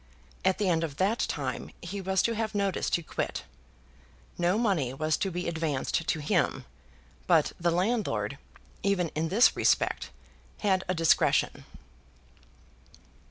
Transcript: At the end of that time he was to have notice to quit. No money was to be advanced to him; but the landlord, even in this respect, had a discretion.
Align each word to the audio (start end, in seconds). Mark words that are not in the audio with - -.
At 0.43 0.57
the 0.57 0.67
end 0.67 0.83
of 0.83 0.97
that 0.97 1.19
time 1.19 1.69
he 1.79 2.01
was 2.01 2.23
to 2.23 2.33
have 2.33 2.55
notice 2.55 2.89
to 2.89 3.03
quit. 3.03 3.43
No 4.35 4.57
money 4.57 4.95
was 4.95 5.15
to 5.17 5.29
be 5.29 5.47
advanced 5.47 6.07
to 6.07 6.19
him; 6.19 6.65
but 7.27 7.51
the 7.59 7.69
landlord, 7.69 8.39
even 8.81 9.09
in 9.09 9.29
this 9.29 9.55
respect, 9.55 10.09
had 10.61 10.83
a 10.87 10.95
discretion. 10.95 11.65